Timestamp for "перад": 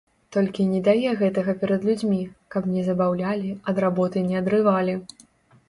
1.65-1.85